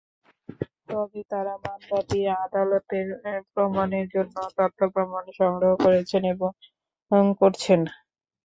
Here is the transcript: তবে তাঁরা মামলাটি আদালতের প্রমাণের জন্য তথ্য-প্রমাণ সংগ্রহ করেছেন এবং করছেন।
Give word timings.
তবে 0.87 1.19
তাঁরা 1.31 1.53
মামলাটি 1.63 2.17
আদালতের 2.39 3.07
প্রমাণের 3.51 4.05
জন্য 4.13 4.35
তথ্য-প্রমাণ 4.57 5.23
সংগ্রহ 5.39 5.73
করেছেন 5.83 6.23
এবং 6.33 6.51
করছেন। 7.39 7.79